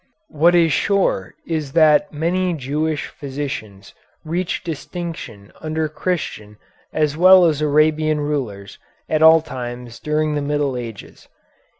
[0.31, 3.93] What is sure is that many Jewish physicians
[4.25, 6.57] reached distinction under Christian
[6.91, 11.29] as well as Arabian rulers at all times during the Middle Ages.